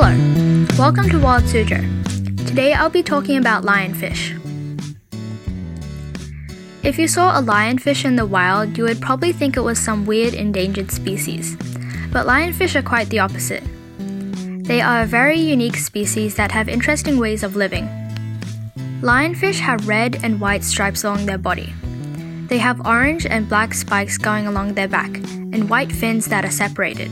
Hello, 0.00 0.14
welcome 0.78 1.10
to 1.10 1.18
Wild 1.18 1.42
Suzhou. 1.42 1.82
Today 2.46 2.72
I'll 2.72 2.88
be 2.88 3.02
talking 3.02 3.36
about 3.36 3.64
lionfish. 3.64 4.30
If 6.84 7.00
you 7.00 7.08
saw 7.08 7.36
a 7.36 7.42
lionfish 7.42 8.04
in 8.04 8.14
the 8.14 8.24
wild, 8.24 8.78
you 8.78 8.84
would 8.84 9.00
probably 9.00 9.32
think 9.32 9.56
it 9.56 9.62
was 9.62 9.76
some 9.76 10.06
weird 10.06 10.34
endangered 10.34 10.92
species. 10.92 11.56
But 12.12 12.28
lionfish 12.28 12.76
are 12.76 12.82
quite 12.82 13.08
the 13.08 13.18
opposite. 13.18 13.64
They 14.68 14.80
are 14.80 15.02
a 15.02 15.06
very 15.06 15.40
unique 15.40 15.76
species 15.76 16.36
that 16.36 16.52
have 16.52 16.68
interesting 16.68 17.18
ways 17.18 17.42
of 17.42 17.56
living. 17.56 17.88
Lionfish 19.02 19.58
have 19.58 19.88
red 19.88 20.20
and 20.22 20.40
white 20.40 20.62
stripes 20.62 21.02
along 21.02 21.26
their 21.26 21.38
body. 21.38 21.74
They 22.46 22.58
have 22.58 22.86
orange 22.86 23.26
and 23.26 23.48
black 23.48 23.74
spikes 23.74 24.16
going 24.16 24.46
along 24.46 24.74
their 24.74 24.86
back, 24.86 25.16
and 25.52 25.68
white 25.68 25.90
fins 25.90 26.26
that 26.26 26.44
are 26.44 26.52
separated. 26.52 27.10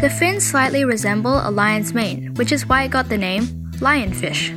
The 0.00 0.08
fins 0.08 0.46
slightly 0.46 0.86
resemble 0.86 1.46
a 1.46 1.50
lion's 1.50 1.92
mane, 1.92 2.32
which 2.36 2.52
is 2.52 2.66
why 2.66 2.84
it 2.84 2.90
got 2.90 3.10
the 3.10 3.18
name 3.18 3.42
lionfish. 3.80 4.48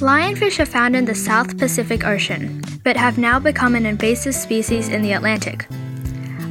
Lionfish 0.00 0.60
are 0.60 0.66
found 0.66 0.94
in 0.94 1.06
the 1.06 1.14
South 1.14 1.56
Pacific 1.56 2.04
Ocean, 2.04 2.62
but 2.84 2.98
have 2.98 3.16
now 3.16 3.38
become 3.38 3.74
an 3.74 3.86
invasive 3.86 4.34
species 4.34 4.90
in 4.90 5.00
the 5.00 5.12
Atlantic. 5.12 5.66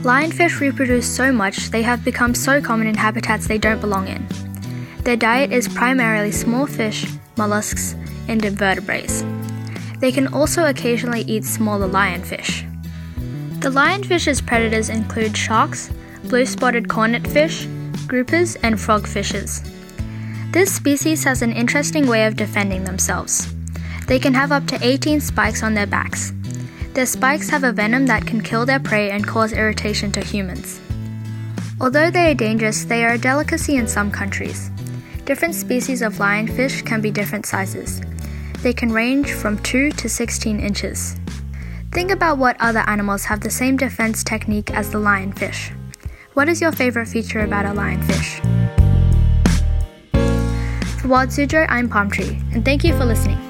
Lionfish 0.01 0.59
reproduce 0.59 1.07
so 1.07 1.31
much 1.31 1.69
they 1.69 1.83
have 1.83 2.03
become 2.03 2.33
so 2.33 2.59
common 2.59 2.87
in 2.87 2.95
habitats 2.95 3.47
they 3.47 3.59
don't 3.59 3.79
belong 3.79 4.07
in. 4.07 4.27
Their 5.03 5.15
diet 5.15 5.51
is 5.51 5.67
primarily 5.67 6.31
small 6.31 6.65
fish, 6.65 7.05
mollusks, 7.37 7.93
and 8.27 8.43
invertebrates. 8.43 9.23
They 9.99 10.11
can 10.11 10.33
also 10.33 10.65
occasionally 10.65 11.21
eat 11.27 11.45
smaller 11.45 11.87
lionfish. 11.87 12.65
The 13.61 13.69
lionfish's 13.69 14.41
predators 14.41 14.89
include 14.89 15.37
sharks, 15.37 15.91
blue 16.25 16.45
spotted 16.45 16.89
cornet 16.89 17.25
fish, 17.27 17.65
groupers, 18.07 18.57
and 18.63 18.75
frogfishes. 18.75 19.63
This 20.51 20.73
species 20.73 21.23
has 21.23 21.41
an 21.41 21.51
interesting 21.51 22.07
way 22.07 22.25
of 22.25 22.35
defending 22.35 22.83
themselves. 22.83 23.53
They 24.07 24.17
can 24.19 24.33
have 24.33 24.51
up 24.51 24.65
to 24.67 24.79
18 24.81 25.21
spikes 25.21 25.61
on 25.61 25.75
their 25.75 25.85
backs. 25.85 26.33
Their 26.93 27.05
spikes 27.05 27.49
have 27.49 27.63
a 27.63 27.71
venom 27.71 28.07
that 28.07 28.25
can 28.25 28.41
kill 28.41 28.65
their 28.65 28.79
prey 28.79 29.11
and 29.11 29.25
cause 29.25 29.53
irritation 29.53 30.11
to 30.13 30.23
humans. 30.23 30.81
Although 31.79 32.09
they 32.09 32.31
are 32.31 32.35
dangerous, 32.35 32.83
they 32.83 33.05
are 33.05 33.13
a 33.13 33.17
delicacy 33.17 33.77
in 33.77 33.87
some 33.87 34.11
countries. 34.11 34.71
Different 35.25 35.53
species 35.53 36.01
of 36.01 36.15
lionfish 36.15 36.83
can 36.85 36.99
be 37.01 37.11
different 37.11 37.45
sizes. 37.45 38.01
They 38.63 38.73
can 38.73 38.91
range 38.91 39.31
from 39.31 39.59
2 39.59 39.91
to 39.91 40.09
16 40.09 40.59
inches. 40.59 41.15
Think 41.91 42.11
about 42.11 42.37
what 42.37 42.57
other 42.59 42.83
animals 42.87 43.25
have 43.25 43.41
the 43.41 43.49
same 43.49 43.77
defense 43.77 44.23
technique 44.23 44.71
as 44.71 44.91
the 44.91 44.97
lionfish. 44.97 45.78
What 46.33 46.47
is 46.47 46.61
your 46.61 46.71
favorite 46.71 47.07
feature 47.07 47.39
about 47.39 47.65
a 47.65 47.69
lionfish? 47.69 48.39
For 51.01 51.07
Wild 51.07 51.29
Suzhou, 51.29 51.65
I'm 51.69 51.89
Palm 51.89 52.11
Tree, 52.11 52.37
and 52.53 52.63
thank 52.63 52.83
you 52.83 52.95
for 52.95 53.03
listening. 53.03 53.48